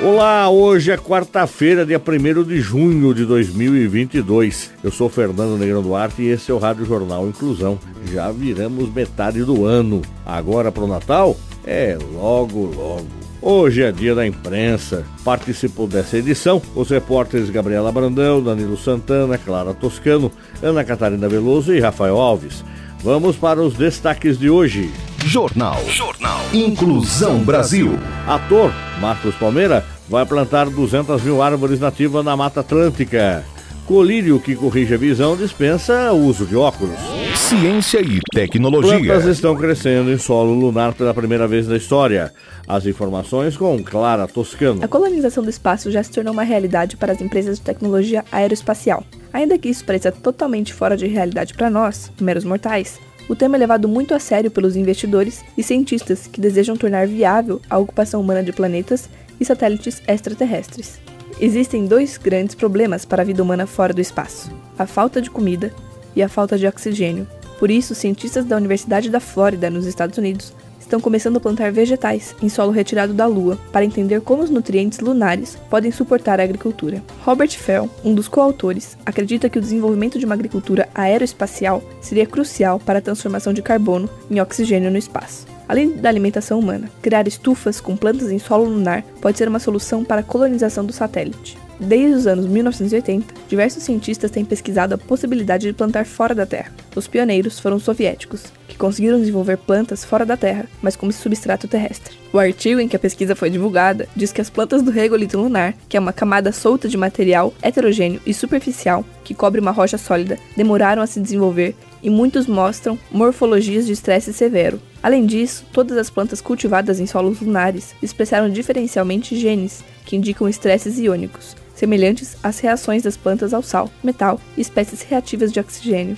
Olá, 0.00 0.48
hoje 0.48 0.92
é 0.92 0.96
quarta-feira, 0.96 1.84
dia 1.84 2.00
1 2.00 2.44
de 2.44 2.60
junho 2.60 3.12
de 3.12 3.24
2022. 3.24 4.70
Eu 4.84 4.92
sou 4.92 5.08
Fernando 5.08 5.58
Negrão 5.58 5.82
Duarte 5.82 6.22
e 6.22 6.28
esse 6.28 6.52
é 6.52 6.54
o 6.54 6.58
Rádio 6.58 6.84
Jornal 6.84 7.26
Inclusão. 7.26 7.76
Já 8.12 8.30
viramos 8.30 8.94
metade 8.94 9.42
do 9.42 9.64
ano. 9.66 10.00
Agora 10.24 10.70
para 10.70 10.84
o 10.84 10.86
Natal? 10.86 11.36
É 11.66 11.98
logo, 12.14 12.66
logo. 12.66 13.08
Hoje 13.42 13.82
é 13.82 13.90
dia 13.90 14.14
da 14.14 14.24
imprensa. 14.24 15.04
Participou 15.24 15.88
dessa 15.88 16.16
edição 16.16 16.62
os 16.76 16.90
repórteres 16.90 17.50
Gabriela 17.50 17.90
Brandão, 17.90 18.40
Danilo 18.40 18.76
Santana, 18.76 19.36
Clara 19.36 19.74
Toscano, 19.74 20.30
Ana 20.62 20.84
Catarina 20.84 21.28
Veloso 21.28 21.74
e 21.74 21.80
Rafael 21.80 22.18
Alves. 22.18 22.64
Vamos 23.02 23.34
para 23.34 23.60
os 23.60 23.74
destaques 23.74 24.38
de 24.38 24.48
hoje. 24.48 24.92
Jornal. 25.24 25.80
Jornal. 25.88 26.40
Inclusão 26.52 27.40
Brasil. 27.40 27.98
Ator 28.26 28.72
Marcos 29.00 29.34
Palmeira 29.36 29.84
vai 30.08 30.24
plantar 30.24 30.68
200 30.70 31.22
mil 31.22 31.42
árvores 31.42 31.78
nativas 31.78 32.24
na 32.24 32.36
Mata 32.36 32.60
Atlântica. 32.60 33.44
Colírio 33.86 34.38
que 34.38 34.54
corrige 34.54 34.92
a 34.92 34.98
visão 34.98 35.34
dispensa 35.34 36.12
o 36.12 36.26
uso 36.26 36.44
de 36.44 36.54
óculos. 36.54 36.98
Ciência 37.34 38.00
e 38.00 38.20
tecnologia. 38.34 38.98
Plantas 38.98 39.24
estão 39.24 39.56
crescendo 39.56 40.12
em 40.12 40.18
solo 40.18 40.52
lunar 40.52 40.92
pela 40.92 41.14
primeira 41.14 41.48
vez 41.48 41.66
na 41.66 41.76
história. 41.76 42.32
As 42.66 42.84
informações 42.84 43.56
com 43.56 43.82
Clara 43.82 44.28
Toscano. 44.28 44.84
A 44.84 44.88
colonização 44.88 45.42
do 45.42 45.48
espaço 45.48 45.90
já 45.90 46.02
se 46.02 46.10
tornou 46.10 46.34
uma 46.34 46.42
realidade 46.42 46.98
para 46.98 47.12
as 47.12 47.22
empresas 47.22 47.58
de 47.58 47.64
tecnologia 47.64 48.24
aeroespacial. 48.30 49.02
Ainda 49.32 49.56
que 49.56 49.70
isso 49.70 49.84
pareça 49.84 50.12
totalmente 50.12 50.74
fora 50.74 50.94
de 50.94 51.06
realidade 51.06 51.54
para 51.54 51.70
nós, 51.70 52.12
meros 52.20 52.44
mortais, 52.44 53.00
o 53.26 53.36
tema 53.36 53.56
é 53.56 53.58
levado 53.58 53.88
muito 53.88 54.14
a 54.14 54.18
sério 54.18 54.50
pelos 54.50 54.74
investidores 54.74 55.44
e 55.56 55.62
cientistas 55.62 56.26
que 56.26 56.40
desejam 56.40 56.76
tornar 56.76 57.06
viável 57.06 57.60
a 57.68 57.78
ocupação 57.78 58.20
humana 58.20 58.42
de 58.42 58.52
planetas 58.52 59.08
e 59.40 59.44
satélites 59.44 60.02
extraterrestres. 60.06 60.98
Existem 61.40 61.86
dois 61.86 62.16
grandes 62.16 62.54
problemas 62.54 63.04
para 63.04 63.22
a 63.22 63.24
vida 63.24 63.42
humana 63.42 63.66
fora 63.66 63.94
do 63.94 64.00
espaço: 64.00 64.50
a 64.78 64.86
falta 64.86 65.22
de 65.22 65.30
comida 65.30 65.72
e 66.16 66.22
a 66.22 66.28
falta 66.28 66.58
de 66.58 66.66
oxigênio. 66.66 67.26
Por 67.58 67.70
isso, 67.70 67.94
cientistas 67.94 68.44
da 68.44 68.56
Universidade 68.56 69.10
da 69.10 69.20
Flórida, 69.20 69.68
nos 69.68 69.86
Estados 69.86 70.16
Unidos, 70.16 70.52
estão 70.88 71.00
começando 71.00 71.36
a 71.36 71.40
plantar 71.40 71.70
vegetais 71.70 72.34
em 72.42 72.48
solo 72.48 72.72
retirado 72.72 73.12
da 73.12 73.26
Lua 73.26 73.58
para 73.70 73.84
entender 73.84 74.22
como 74.22 74.42
os 74.42 74.48
nutrientes 74.48 75.00
lunares 75.00 75.56
podem 75.68 75.92
suportar 75.92 76.40
a 76.40 76.44
agricultura. 76.44 77.02
Robert 77.24 77.50
Fell, 77.50 77.90
um 78.02 78.14
dos 78.14 78.26
coautores, 78.26 78.96
acredita 79.04 79.50
que 79.50 79.58
o 79.58 79.60
desenvolvimento 79.60 80.18
de 80.18 80.24
uma 80.24 80.34
agricultura 80.34 80.88
aeroespacial 80.94 81.82
seria 82.00 82.26
crucial 82.26 82.80
para 82.80 83.00
a 83.00 83.02
transformação 83.02 83.52
de 83.52 83.60
carbono 83.60 84.08
em 84.30 84.40
oxigênio 84.40 84.90
no 84.90 84.96
espaço. 84.96 85.57
Além 85.68 85.96
da 85.96 86.08
alimentação 86.08 86.58
humana, 86.58 86.90
criar 87.02 87.28
estufas 87.28 87.80
com 87.80 87.94
plantas 87.94 88.32
em 88.32 88.38
solo 88.38 88.64
lunar 88.64 89.04
pode 89.20 89.36
ser 89.36 89.48
uma 89.48 89.58
solução 89.58 90.02
para 90.02 90.22
a 90.22 90.24
colonização 90.24 90.84
do 90.84 90.92
satélite. 90.92 91.58
Desde 91.78 92.16
os 92.16 92.26
anos 92.26 92.46
1980, 92.46 93.34
diversos 93.48 93.84
cientistas 93.84 94.30
têm 94.30 94.44
pesquisado 94.44 94.94
a 94.94 94.98
possibilidade 94.98 95.68
de 95.68 95.72
plantar 95.72 96.04
fora 96.04 96.34
da 96.34 96.44
Terra. 96.44 96.72
Os 96.96 97.06
pioneiros 97.06 97.60
foram 97.60 97.76
os 97.76 97.84
soviéticos, 97.84 98.52
que 98.66 98.76
conseguiram 98.76 99.20
desenvolver 99.20 99.56
plantas 99.58 100.04
fora 100.04 100.26
da 100.26 100.36
Terra, 100.36 100.66
mas 100.82 100.96
como 100.96 101.12
substrato 101.12 101.68
terrestre. 101.68 102.16
O 102.32 102.38
artigo 102.38 102.80
em 102.80 102.88
que 102.88 102.96
a 102.96 102.98
pesquisa 102.98 103.36
foi 103.36 103.48
divulgada 103.48 104.08
diz 104.16 104.32
que 104.32 104.40
as 104.40 104.50
plantas 104.50 104.82
do 104.82 104.90
regolito 104.90 105.38
lunar, 105.38 105.74
que 105.88 105.96
é 105.96 106.00
uma 106.00 106.12
camada 106.12 106.50
solta 106.50 106.88
de 106.88 106.96
material 106.96 107.54
heterogêneo 107.62 108.20
e 108.26 108.34
superficial 108.34 109.04
que 109.22 109.34
cobre 109.34 109.60
uma 109.60 109.70
rocha 109.70 109.98
sólida, 109.98 110.36
demoraram 110.56 111.00
a 111.00 111.06
se 111.06 111.20
desenvolver 111.20 111.76
e 112.02 112.10
muitos 112.10 112.46
mostram 112.46 112.98
morfologias 113.10 113.86
de 113.86 113.92
estresse 113.92 114.32
severo. 114.32 114.80
Além 115.02 115.26
disso, 115.26 115.64
todas 115.72 115.96
as 115.96 116.10
plantas 116.10 116.40
cultivadas 116.40 116.98
em 117.00 117.06
solos 117.06 117.40
lunares 117.40 117.94
expressaram 118.02 118.50
diferencialmente 118.50 119.38
genes 119.38 119.84
que 120.04 120.16
indicam 120.16 120.48
estresses 120.48 120.98
iônicos, 120.98 121.56
semelhantes 121.74 122.36
às 122.42 122.58
reações 122.58 123.02
das 123.02 123.16
plantas 123.16 123.54
ao 123.54 123.62
sal, 123.62 123.90
metal 124.02 124.40
e 124.56 124.60
espécies 124.60 125.02
reativas 125.02 125.52
de 125.52 125.60
oxigênio. 125.60 126.14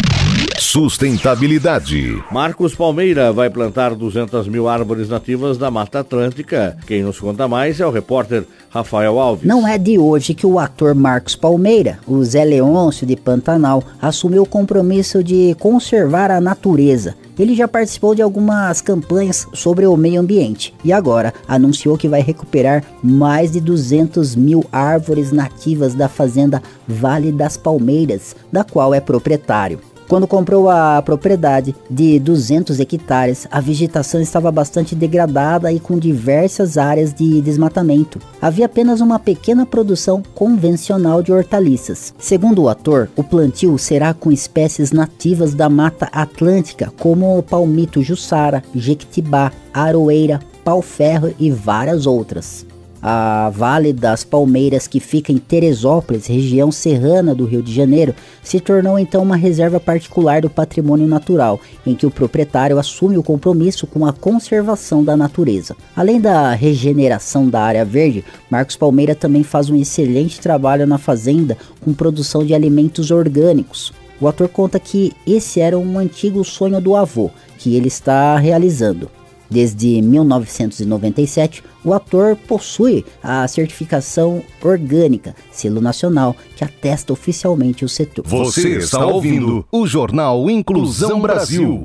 Sustentabilidade. 0.58 2.22
Marcos 2.30 2.74
Palmeira 2.74 3.32
vai 3.32 3.50
plantar 3.50 3.94
200 3.94 4.46
mil 4.46 4.68
árvores 4.68 5.08
nativas 5.08 5.58
da 5.58 5.70
Mata 5.70 6.00
Atlântica. 6.00 6.76
Quem 6.86 7.02
nos 7.02 7.18
conta 7.18 7.48
mais 7.48 7.80
é 7.80 7.86
o 7.86 7.90
repórter 7.90 8.44
Rafael 8.70 9.18
Alves. 9.18 9.44
Não 9.44 9.66
é 9.66 9.76
de 9.76 9.98
hoje 9.98 10.32
que 10.32 10.46
o 10.46 10.58
ator 10.58 10.94
Marcos 10.94 11.34
Palmeira, 11.34 11.98
o 12.06 12.22
Zé 12.22 12.44
Leôncio 12.44 13.04
de 13.04 13.16
Pantanal, 13.16 13.82
assumiu 14.00 14.42
o 14.44 14.48
compromisso 14.48 15.24
de 15.24 15.56
conservar 15.58 16.30
a 16.30 16.40
natureza. 16.40 17.16
Ele 17.36 17.54
já 17.54 17.66
participou 17.66 18.14
de 18.14 18.22
algumas 18.22 18.80
campanhas 18.80 19.48
sobre 19.52 19.86
o 19.86 19.96
meio 19.96 20.20
ambiente 20.20 20.72
e 20.84 20.92
agora 20.92 21.34
anunciou 21.48 21.98
que 21.98 22.08
vai 22.08 22.20
recuperar 22.20 22.84
mais 23.02 23.50
de 23.50 23.60
200 23.60 24.36
mil 24.36 24.64
árvores 24.70 25.32
nativas 25.32 25.94
da 25.94 26.08
fazenda 26.08 26.62
Vale 26.86 27.32
das 27.32 27.56
Palmeiras, 27.56 28.36
da 28.52 28.62
qual 28.62 28.94
é 28.94 29.00
proprietário. 29.00 29.80
Quando 30.10 30.26
comprou 30.26 30.68
a 30.68 31.00
propriedade 31.00 31.72
de 31.88 32.18
200 32.18 32.80
hectares, 32.80 33.46
a 33.48 33.60
vegetação 33.60 34.20
estava 34.20 34.50
bastante 34.50 34.92
degradada 34.92 35.72
e 35.72 35.78
com 35.78 36.00
diversas 36.00 36.76
áreas 36.76 37.14
de 37.14 37.40
desmatamento. 37.40 38.18
Havia 38.42 38.66
apenas 38.66 39.00
uma 39.00 39.20
pequena 39.20 39.64
produção 39.64 40.20
convencional 40.34 41.22
de 41.22 41.32
hortaliças. 41.32 42.12
Segundo 42.18 42.62
o 42.62 42.68
ator, 42.68 43.08
o 43.14 43.22
plantio 43.22 43.78
será 43.78 44.12
com 44.12 44.32
espécies 44.32 44.90
nativas 44.90 45.54
da 45.54 45.68
Mata 45.68 46.08
Atlântica, 46.10 46.92
como 46.98 47.40
palmito 47.44 48.02
jussara, 48.02 48.64
jequitibá, 48.74 49.52
aroeira, 49.72 50.40
pau-ferro 50.64 51.32
e 51.38 51.52
várias 51.52 52.04
outras 52.04 52.66
a 53.02 53.50
Vale 53.50 53.92
das 53.92 54.24
Palmeiras, 54.24 54.86
que 54.86 55.00
fica 55.00 55.32
em 55.32 55.38
Teresópolis, 55.38 56.26
região 56.26 56.70
serrana 56.70 57.34
do 57.34 57.44
Rio 57.44 57.62
de 57.62 57.72
Janeiro, 57.72 58.14
se 58.42 58.60
tornou 58.60 58.98
então 58.98 59.22
uma 59.22 59.36
reserva 59.36 59.80
particular 59.80 60.42
do 60.42 60.50
patrimônio 60.50 61.06
natural, 61.06 61.60
em 61.86 61.94
que 61.94 62.06
o 62.06 62.10
proprietário 62.10 62.78
assume 62.78 63.16
o 63.16 63.22
compromisso 63.22 63.86
com 63.86 64.04
a 64.04 64.12
conservação 64.12 65.02
da 65.02 65.16
natureza. 65.16 65.76
Além 65.96 66.20
da 66.20 66.52
regeneração 66.52 67.48
da 67.48 67.62
área 67.62 67.84
verde, 67.84 68.24
Marcos 68.50 68.76
Palmeira 68.76 69.14
também 69.14 69.42
faz 69.42 69.70
um 69.70 69.76
excelente 69.76 70.40
trabalho 70.40 70.86
na 70.86 70.98
fazenda 70.98 71.56
com 71.80 71.94
produção 71.94 72.44
de 72.44 72.54
alimentos 72.54 73.10
orgânicos. 73.10 73.92
O 74.20 74.28
ator 74.28 74.48
conta 74.48 74.78
que 74.78 75.12
esse 75.26 75.60
era 75.60 75.78
um 75.78 75.98
antigo 75.98 76.44
sonho 76.44 76.78
do 76.80 76.94
avô, 76.94 77.30
que 77.56 77.74
ele 77.74 77.88
está 77.88 78.36
realizando. 78.36 79.10
Desde 79.50 80.00
1997, 80.00 81.64
o 81.84 81.92
ator 81.92 82.36
possui 82.36 83.04
a 83.22 83.46
certificação 83.48 84.42
orgânica, 84.62 85.34
selo 85.50 85.80
nacional, 85.80 86.36
que 86.56 86.62
atesta 86.62 87.12
oficialmente 87.12 87.84
o 87.84 87.88
setor. 87.88 88.24
Você 88.26 88.76
está 88.78 89.04
ouvindo 89.04 89.66
o 89.72 89.86
Jornal 89.86 90.48
Inclusão 90.48 91.20
Brasil. 91.20 91.82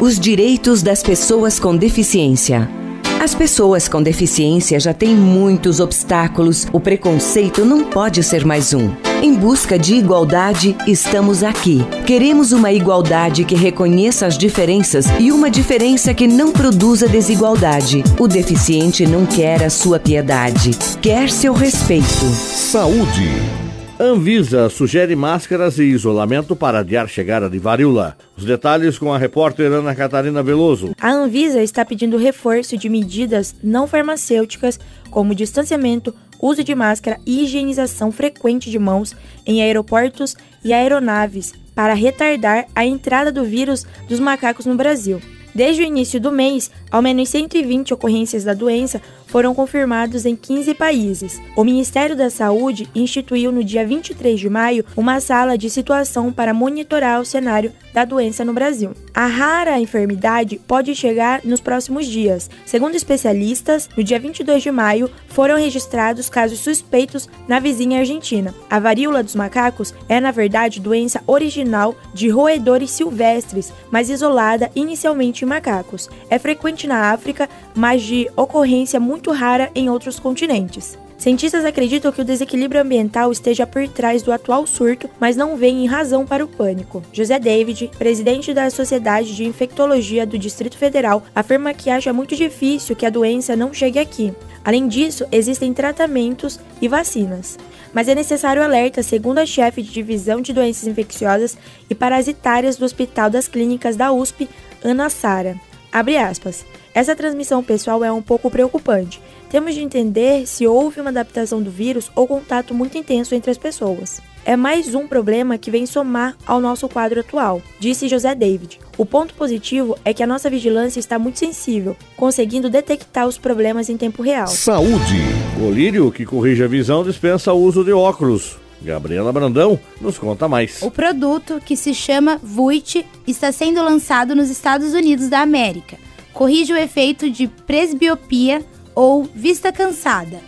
Os 0.00 0.20
direitos 0.20 0.82
das 0.82 1.02
pessoas 1.02 1.58
com 1.58 1.74
deficiência. 1.74 2.77
As 3.20 3.34
pessoas 3.34 3.88
com 3.88 4.00
deficiência 4.00 4.78
já 4.78 4.94
têm 4.94 5.16
muitos 5.16 5.80
obstáculos, 5.80 6.68
o 6.72 6.78
preconceito 6.78 7.64
não 7.64 7.84
pode 7.84 8.22
ser 8.22 8.46
mais 8.46 8.72
um. 8.72 8.90
Em 9.20 9.34
busca 9.34 9.76
de 9.76 9.96
igualdade, 9.96 10.76
estamos 10.86 11.42
aqui. 11.42 11.84
Queremos 12.06 12.52
uma 12.52 12.70
igualdade 12.70 13.44
que 13.44 13.56
reconheça 13.56 14.24
as 14.24 14.38
diferenças 14.38 15.06
e 15.18 15.32
uma 15.32 15.50
diferença 15.50 16.14
que 16.14 16.28
não 16.28 16.52
produza 16.52 17.08
desigualdade. 17.08 18.04
O 18.20 18.28
deficiente 18.28 19.04
não 19.04 19.26
quer 19.26 19.64
a 19.64 19.70
sua 19.70 19.98
piedade, 19.98 20.70
quer 21.02 21.28
seu 21.28 21.52
respeito. 21.52 22.24
Saúde. 22.24 23.67
Anvisa 24.00 24.70
sugere 24.70 25.16
máscaras 25.16 25.76
e 25.76 25.82
isolamento 25.82 26.54
para 26.54 26.78
adiar 26.78 27.08
chegada 27.08 27.50
de 27.50 27.58
varíola. 27.58 28.16
Os 28.36 28.44
detalhes 28.44 28.96
com 28.96 29.12
a 29.12 29.18
repórter 29.18 29.72
Ana 29.72 29.92
Catarina 29.92 30.40
Veloso. 30.40 30.92
A 31.00 31.10
Anvisa 31.10 31.60
está 31.60 31.84
pedindo 31.84 32.16
reforço 32.16 32.78
de 32.78 32.88
medidas 32.88 33.56
não 33.60 33.88
farmacêuticas, 33.88 34.78
como 35.10 35.34
distanciamento, 35.34 36.14
uso 36.40 36.62
de 36.62 36.76
máscara 36.76 37.18
e 37.26 37.42
higienização 37.42 38.12
frequente 38.12 38.70
de 38.70 38.78
mãos 38.78 39.16
em 39.44 39.62
aeroportos 39.62 40.36
e 40.64 40.72
aeronaves, 40.72 41.52
para 41.74 41.92
retardar 41.92 42.66
a 42.76 42.86
entrada 42.86 43.32
do 43.32 43.42
vírus 43.42 43.84
dos 44.08 44.20
macacos 44.20 44.64
no 44.64 44.76
Brasil. 44.76 45.20
Desde 45.52 45.82
o 45.82 45.84
início 45.84 46.20
do 46.20 46.30
mês, 46.30 46.70
ao 46.88 47.02
menos 47.02 47.30
120 47.30 47.94
ocorrências 47.94 48.44
da 48.44 48.54
doença 48.54 49.02
foram 49.28 49.54
confirmados 49.54 50.26
em 50.26 50.34
15 50.34 50.74
países. 50.74 51.40
O 51.54 51.62
Ministério 51.62 52.16
da 52.16 52.28
Saúde 52.28 52.88
instituiu 52.94 53.52
no 53.52 53.62
dia 53.62 53.86
23 53.86 54.38
de 54.38 54.50
maio 54.50 54.84
uma 54.96 55.20
sala 55.20 55.56
de 55.56 55.70
situação 55.70 56.32
para 56.32 56.52
monitorar 56.52 57.20
o 57.20 57.24
cenário 57.24 57.72
da 57.92 58.04
doença 58.04 58.44
no 58.44 58.52
Brasil. 58.52 58.92
A 59.14 59.26
rara 59.26 59.80
enfermidade 59.80 60.60
pode 60.66 60.94
chegar 60.94 61.40
nos 61.44 61.60
próximos 61.60 62.06
dias. 62.06 62.48
Segundo 62.64 62.94
especialistas, 62.94 63.88
no 63.96 64.04
dia 64.04 64.18
22 64.18 64.62
de 64.62 64.70
maio 64.70 65.10
foram 65.28 65.56
registrados 65.56 66.30
casos 66.30 66.60
suspeitos 66.60 67.28
na 67.46 67.58
vizinha 67.58 68.00
Argentina. 68.00 68.54
A 68.70 68.78
varíola 68.78 69.22
dos 69.22 69.34
macacos 69.34 69.92
é, 70.08 70.20
na 70.20 70.30
verdade, 70.30 70.80
doença 70.80 71.22
original 71.26 71.94
de 72.14 72.28
roedores 72.28 72.90
silvestres, 72.90 73.72
mas 73.90 74.10
isolada 74.10 74.70
inicialmente 74.74 75.44
em 75.44 75.48
macacos. 75.48 76.08
É 76.30 76.38
frequente 76.38 76.86
na 76.86 77.10
África, 77.10 77.48
mas 77.74 78.02
de 78.02 78.30
ocorrência 78.36 79.00
muito 79.00 79.17
rara 79.26 79.70
em 79.74 79.90
outros 79.90 80.18
continentes. 80.18 80.98
Cientistas 81.18 81.64
acreditam 81.64 82.12
que 82.12 82.20
o 82.20 82.24
desequilíbrio 82.24 82.80
ambiental 82.80 83.32
esteja 83.32 83.66
por 83.66 83.88
trás 83.88 84.22
do 84.22 84.30
atual 84.30 84.64
surto, 84.68 85.10
mas 85.18 85.34
não 85.34 85.56
veem 85.56 85.84
razão 85.84 86.24
para 86.24 86.44
o 86.44 86.48
pânico. 86.48 87.02
José 87.12 87.40
David, 87.40 87.90
presidente 87.98 88.54
da 88.54 88.70
Sociedade 88.70 89.34
de 89.34 89.44
Infectologia 89.44 90.24
do 90.24 90.38
Distrito 90.38 90.78
Federal, 90.78 91.24
afirma 91.34 91.74
que 91.74 91.90
acha 91.90 92.12
muito 92.12 92.36
difícil 92.36 92.94
que 92.94 93.04
a 93.04 93.10
doença 93.10 93.56
não 93.56 93.74
chegue 93.74 93.98
aqui. 93.98 94.32
Além 94.64 94.86
disso, 94.86 95.26
existem 95.32 95.72
tratamentos 95.72 96.60
e 96.80 96.86
vacinas. 96.86 97.58
Mas 97.92 98.06
é 98.06 98.14
necessário 98.14 98.62
alerta, 98.62 99.02
segundo 99.02 99.38
a 99.38 99.46
chefe 99.46 99.82
de 99.82 99.90
divisão 99.90 100.40
de 100.40 100.52
doenças 100.52 100.86
infecciosas 100.86 101.58
e 101.90 101.96
parasitárias 101.96 102.76
do 102.76 102.84
Hospital 102.84 103.28
das 103.28 103.48
Clínicas 103.48 103.96
da 103.96 104.12
USP, 104.12 104.48
Ana 104.84 105.10
Sara. 105.10 105.56
Abre 105.90 106.16
aspas. 106.16 106.64
Essa 106.98 107.14
transmissão 107.14 107.62
pessoal 107.62 108.02
é 108.02 108.10
um 108.10 108.20
pouco 108.20 108.50
preocupante. 108.50 109.22
Temos 109.48 109.72
de 109.72 109.80
entender 109.80 110.48
se 110.48 110.66
houve 110.66 111.00
uma 111.00 111.10
adaptação 111.10 111.62
do 111.62 111.70
vírus 111.70 112.10
ou 112.12 112.26
contato 112.26 112.74
muito 112.74 112.98
intenso 112.98 113.36
entre 113.36 113.52
as 113.52 113.56
pessoas. 113.56 114.20
É 114.44 114.56
mais 114.56 114.96
um 114.96 115.06
problema 115.06 115.56
que 115.56 115.70
vem 115.70 115.86
somar 115.86 116.36
ao 116.44 116.60
nosso 116.60 116.88
quadro 116.88 117.20
atual, 117.20 117.62
disse 117.78 118.08
José 118.08 118.34
David. 118.34 118.80
O 118.96 119.06
ponto 119.06 119.32
positivo 119.34 119.96
é 120.04 120.12
que 120.12 120.24
a 120.24 120.26
nossa 120.26 120.50
vigilância 120.50 120.98
está 120.98 121.20
muito 121.20 121.38
sensível, 121.38 121.96
conseguindo 122.16 122.68
detectar 122.68 123.28
os 123.28 123.38
problemas 123.38 123.88
em 123.88 123.96
tempo 123.96 124.20
real. 124.20 124.48
Saúde. 124.48 125.22
Colírio, 125.56 126.10
que 126.10 126.26
corrige 126.26 126.64
a 126.64 126.66
visão, 126.66 127.04
dispensa 127.04 127.52
o 127.52 127.62
uso 127.62 127.84
de 127.84 127.92
óculos. 127.92 128.56
Gabriela 128.82 129.32
Brandão 129.32 129.78
nos 130.00 130.18
conta 130.18 130.48
mais. 130.48 130.82
O 130.82 130.90
produto, 130.90 131.62
que 131.64 131.76
se 131.76 131.94
chama 131.94 132.40
Vuit, 132.42 133.06
está 133.24 133.52
sendo 133.52 133.84
lançado 133.84 134.34
nos 134.34 134.50
Estados 134.50 134.94
Unidos 134.94 135.28
da 135.28 135.38
América 135.42 136.07
corrige 136.38 136.72
o 136.72 136.76
efeito 136.76 137.28
de 137.28 137.48
presbiopia 137.48 138.64
ou 138.94 139.24
vista 139.24 139.72
cansada, 139.72 140.38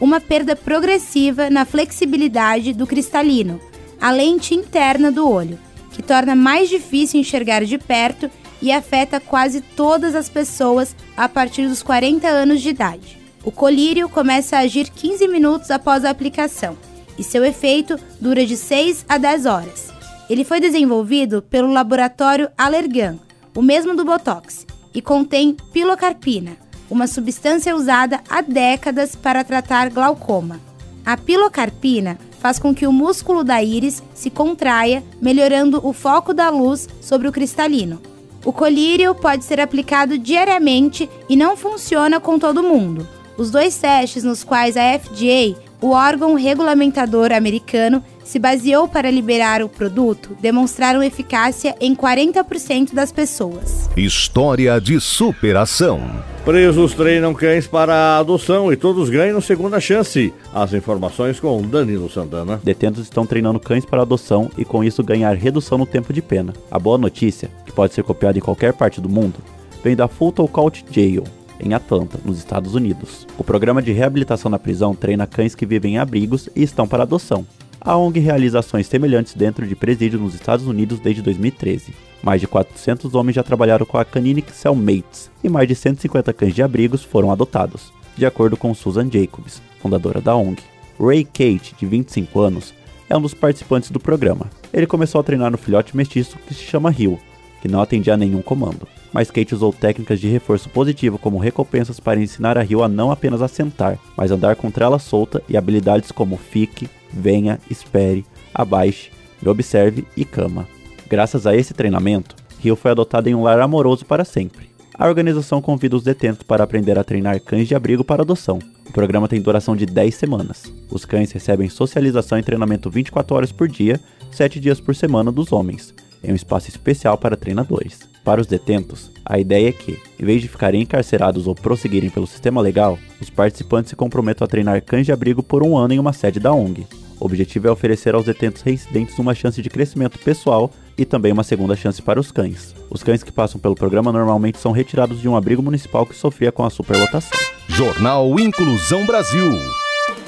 uma 0.00 0.20
perda 0.20 0.54
progressiva 0.54 1.50
na 1.50 1.64
flexibilidade 1.64 2.72
do 2.72 2.86
cristalino, 2.86 3.60
a 4.00 4.12
lente 4.12 4.54
interna 4.54 5.10
do 5.10 5.28
olho, 5.28 5.58
que 5.90 6.00
torna 6.00 6.36
mais 6.36 6.68
difícil 6.68 7.18
enxergar 7.18 7.64
de 7.64 7.76
perto 7.76 8.30
e 8.62 8.70
afeta 8.70 9.18
quase 9.18 9.60
todas 9.60 10.14
as 10.14 10.28
pessoas 10.28 10.94
a 11.16 11.28
partir 11.28 11.66
dos 11.66 11.82
40 11.82 12.28
anos 12.28 12.60
de 12.60 12.68
idade. 12.68 13.18
O 13.44 13.50
colírio 13.50 14.08
começa 14.08 14.58
a 14.58 14.60
agir 14.60 14.90
15 14.90 15.26
minutos 15.26 15.72
após 15.72 16.04
a 16.04 16.10
aplicação 16.10 16.78
e 17.18 17.24
seu 17.24 17.44
efeito 17.44 17.98
dura 18.20 18.46
de 18.46 18.56
6 18.56 19.06
a 19.08 19.18
10 19.18 19.46
horas. 19.46 19.92
Ele 20.30 20.44
foi 20.44 20.60
desenvolvido 20.60 21.42
pelo 21.42 21.72
laboratório 21.72 22.48
Allergan, 22.56 23.18
o 23.56 23.60
mesmo 23.60 23.96
do 23.96 24.04
Botox, 24.04 24.64
e 24.94 25.00
contém 25.00 25.56
pilocarpina, 25.72 26.56
uma 26.90 27.06
substância 27.06 27.74
usada 27.74 28.20
há 28.28 28.42
décadas 28.42 29.16
para 29.16 29.42
tratar 29.42 29.90
glaucoma. 29.90 30.60
A 31.04 31.16
pilocarpina 31.16 32.18
faz 32.38 32.58
com 32.58 32.74
que 32.74 32.86
o 32.86 32.92
músculo 32.92 33.42
da 33.42 33.62
íris 33.62 34.02
se 34.14 34.28
contraia, 34.28 35.02
melhorando 35.20 35.80
o 35.86 35.92
foco 35.92 36.34
da 36.34 36.50
luz 36.50 36.88
sobre 37.00 37.28
o 37.28 37.32
cristalino. 37.32 38.00
O 38.44 38.52
colírio 38.52 39.14
pode 39.14 39.44
ser 39.44 39.60
aplicado 39.60 40.18
diariamente 40.18 41.08
e 41.28 41.36
não 41.36 41.56
funciona 41.56 42.18
com 42.18 42.38
todo 42.38 42.62
mundo. 42.62 43.08
Os 43.38 43.50
dois 43.50 43.76
testes 43.76 44.24
nos 44.24 44.44
quais 44.44 44.76
a 44.76 44.98
FDA, 44.98 45.56
o 45.80 45.90
órgão 45.90 46.34
regulamentador 46.34 47.32
americano, 47.32 48.04
se 48.32 48.38
baseou 48.38 48.88
para 48.88 49.10
liberar 49.10 49.62
o 49.62 49.68
produto 49.68 50.34
demonstraram 50.40 51.02
eficácia 51.02 51.76
em 51.78 51.94
40% 51.94 52.94
das 52.94 53.12
pessoas. 53.12 53.90
História 53.94 54.80
de 54.80 54.98
superação. 54.98 56.00
Presos 56.42 56.94
treinam 56.94 57.34
cães 57.34 57.66
para 57.66 58.16
adoção 58.16 58.72
e 58.72 58.76
todos 58.76 59.10
ganham 59.10 59.38
segunda 59.42 59.78
chance. 59.78 60.32
As 60.54 60.72
informações 60.72 61.38
com 61.38 61.60
Danilo 61.60 62.08
Santana. 62.08 62.58
Detentos 62.64 63.02
estão 63.02 63.26
treinando 63.26 63.60
cães 63.60 63.84
para 63.84 64.00
adoção 64.00 64.50
e 64.56 64.64
com 64.64 64.82
isso 64.82 65.04
ganhar 65.04 65.36
redução 65.36 65.76
no 65.76 65.84
tempo 65.84 66.10
de 66.10 66.22
pena. 66.22 66.54
A 66.70 66.78
boa 66.78 66.96
notícia, 66.96 67.50
que 67.66 67.72
pode 67.72 67.92
ser 67.92 68.02
copiada 68.02 68.38
em 68.38 68.42
qualquer 68.42 68.72
parte 68.72 68.98
do 68.98 69.10
mundo, 69.10 69.40
vem 69.84 69.94
da 69.94 70.08
Fulton 70.08 70.48
County 70.48 70.86
Jail, 70.90 71.24
em 71.60 71.74
Atlanta, 71.74 72.18
nos 72.24 72.38
Estados 72.38 72.74
Unidos. 72.74 73.26
O 73.36 73.44
programa 73.44 73.82
de 73.82 73.92
reabilitação 73.92 74.50
na 74.50 74.58
prisão 74.58 74.94
treina 74.94 75.26
cães 75.26 75.54
que 75.54 75.66
vivem 75.66 75.96
em 75.96 75.98
abrigos 75.98 76.48
e 76.56 76.62
estão 76.62 76.88
para 76.88 77.02
adoção. 77.02 77.46
A 77.84 77.96
ONG 77.96 78.20
realiza 78.20 78.60
ações 78.60 78.86
semelhantes 78.86 79.34
dentro 79.34 79.66
de 79.66 79.74
presídios 79.74 80.22
nos 80.22 80.34
Estados 80.34 80.68
Unidos 80.68 81.00
desde 81.00 81.20
2013. 81.20 81.92
Mais 82.22 82.40
de 82.40 82.46
400 82.46 83.12
homens 83.12 83.34
já 83.34 83.42
trabalharam 83.42 83.84
com 83.84 83.98
a 83.98 84.04
Canine 84.04 84.44
Cellmates 84.52 85.28
e 85.42 85.48
mais 85.48 85.66
de 85.66 85.74
150 85.74 86.32
cães 86.32 86.54
de 86.54 86.62
abrigos 86.62 87.02
foram 87.02 87.32
adotados, 87.32 87.92
de 88.16 88.24
acordo 88.24 88.56
com 88.56 88.72
Susan 88.72 89.10
Jacobs, 89.10 89.60
fundadora 89.80 90.20
da 90.20 90.36
ONG. 90.36 90.62
Ray 91.00 91.24
Kate, 91.24 91.74
de 91.76 91.84
25 91.84 92.38
anos, 92.38 92.72
é 93.10 93.16
um 93.16 93.20
dos 93.20 93.34
participantes 93.34 93.90
do 93.90 93.98
programa. 93.98 94.48
Ele 94.72 94.86
começou 94.86 95.20
a 95.20 95.24
treinar 95.24 95.50
no 95.50 95.58
filhote 95.58 95.96
mestiço 95.96 96.38
que 96.46 96.54
se 96.54 96.62
chama 96.62 96.88
Rio, 96.88 97.18
que 97.60 97.66
não 97.66 97.82
atendia 97.82 98.14
a 98.14 98.16
nenhum 98.16 98.42
comando. 98.42 98.86
Mas 99.12 99.28
Kate 99.28 99.56
usou 99.56 99.72
técnicas 99.72 100.20
de 100.20 100.28
reforço 100.28 100.70
positivo 100.70 101.18
como 101.18 101.36
recompensas 101.36 101.98
para 101.98 102.20
ensinar 102.20 102.56
a 102.56 102.62
Rio 102.62 102.84
a 102.84 102.88
não 102.88 103.10
apenas 103.10 103.42
assentar, 103.42 103.98
mas 104.16 104.30
andar 104.30 104.54
contra 104.54 104.84
ela 104.84 105.00
solta 105.00 105.42
e 105.48 105.56
habilidades 105.56 106.12
como 106.12 106.36
fique, 106.36 106.88
venha, 107.12 107.58
espere, 107.70 108.24
abaixe, 108.54 109.10
observe 109.44 110.04
e 110.16 110.24
cama. 110.24 110.66
Graças 111.08 111.46
a 111.46 111.54
esse 111.54 111.74
treinamento, 111.74 112.34
Rio 112.58 112.76
foi 112.76 112.90
adotado 112.92 113.28
em 113.28 113.34
um 113.34 113.42
lar 113.42 113.60
amoroso 113.60 114.04
para 114.04 114.24
sempre. 114.24 114.70
A 114.94 115.08
organização 115.08 115.60
convida 115.60 115.96
os 115.96 116.02
detentos 116.02 116.42
para 116.42 116.62
aprender 116.62 116.98
a 116.98 117.04
treinar 117.04 117.40
cães 117.40 117.66
de 117.66 117.74
abrigo 117.74 118.04
para 118.04 118.22
adoção. 118.22 118.58
O 118.88 118.92
programa 118.92 119.26
tem 119.26 119.40
duração 119.40 119.74
de 119.74 119.86
10 119.86 120.14
semanas. 120.14 120.72
Os 120.90 121.04
cães 121.04 121.32
recebem 121.32 121.68
socialização 121.68 122.38
e 122.38 122.42
treinamento 122.42 122.90
24 122.90 123.34
horas 123.34 123.50
por 123.52 123.68
dia, 123.68 123.98
7 124.30 124.60
dias 124.60 124.80
por 124.80 124.94
semana 124.94 125.32
dos 125.32 125.50
homens, 125.50 125.94
em 126.22 126.30
um 126.30 126.36
espaço 126.36 126.68
especial 126.68 127.16
para 127.18 127.36
treinadores. 127.36 128.00
Para 128.22 128.40
os 128.40 128.46
detentos, 128.46 129.10
a 129.24 129.38
ideia 129.38 129.70
é 129.70 129.72
que, 129.72 129.98
em 130.20 130.24
vez 130.24 130.40
de 130.40 130.48
ficarem 130.48 130.82
encarcerados 130.82 131.46
ou 131.46 131.54
prosseguirem 131.54 132.10
pelo 132.10 132.26
sistema 132.26 132.60
legal, 132.60 132.98
os 133.20 133.28
participantes 133.28 133.90
se 133.90 133.96
comprometam 133.96 134.44
a 134.44 134.48
treinar 134.48 134.82
cães 134.82 135.06
de 135.06 135.12
abrigo 135.12 135.42
por 135.42 135.64
um 135.64 135.76
ano 135.76 135.94
em 135.94 135.98
uma 135.98 136.12
sede 136.12 136.38
da 136.38 136.52
ONG. 136.52 136.86
O 137.22 137.26
objetivo 137.26 137.68
é 137.68 137.70
oferecer 137.70 138.16
aos 138.16 138.24
detentos 138.24 138.62
reincidentes 138.62 139.16
uma 139.16 139.32
chance 139.32 139.62
de 139.62 139.70
crescimento 139.70 140.18
pessoal 140.18 140.72
e 140.98 141.04
também 141.04 141.30
uma 141.30 141.44
segunda 141.44 141.76
chance 141.76 142.02
para 142.02 142.18
os 142.18 142.32
cães. 142.32 142.74
Os 142.90 143.04
cães 143.04 143.22
que 143.22 143.30
passam 143.30 143.60
pelo 143.60 143.76
programa 143.76 144.10
normalmente 144.10 144.58
são 144.58 144.72
retirados 144.72 145.20
de 145.20 145.28
um 145.28 145.36
abrigo 145.36 145.62
municipal 145.62 146.04
que 146.04 146.16
sofria 146.16 146.50
com 146.50 146.64
a 146.64 146.70
superlotação. 146.70 147.38
Jornal 147.68 148.40
Inclusão 148.40 149.06
Brasil. 149.06 149.81